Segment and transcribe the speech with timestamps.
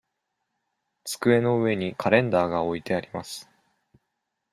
[1.03, 3.47] 机の上にカレンダーが置いてあります。